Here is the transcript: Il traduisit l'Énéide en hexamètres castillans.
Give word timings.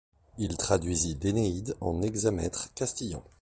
Il 0.39 0.57
traduisit 0.57 1.19
l'Énéide 1.21 1.77
en 1.79 2.01
hexamètres 2.01 2.73
castillans. 2.73 3.23